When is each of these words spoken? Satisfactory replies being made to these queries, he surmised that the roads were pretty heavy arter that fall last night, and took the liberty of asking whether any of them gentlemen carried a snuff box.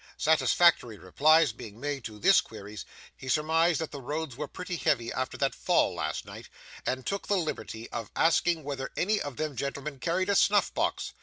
Satisfactory 0.17 0.97
replies 0.97 1.51
being 1.51 1.79
made 1.79 2.03
to 2.05 2.17
these 2.17 2.41
queries, 2.41 2.85
he 3.15 3.27
surmised 3.29 3.79
that 3.79 3.91
the 3.91 4.01
roads 4.01 4.35
were 4.35 4.47
pretty 4.47 4.75
heavy 4.75 5.13
arter 5.13 5.37
that 5.37 5.53
fall 5.53 5.93
last 5.93 6.25
night, 6.25 6.49
and 6.87 7.05
took 7.05 7.27
the 7.27 7.37
liberty 7.37 7.87
of 7.91 8.09
asking 8.15 8.63
whether 8.63 8.89
any 8.97 9.21
of 9.21 9.37
them 9.37 9.55
gentlemen 9.55 9.99
carried 9.99 10.29
a 10.29 10.35
snuff 10.35 10.73
box. 10.73 11.13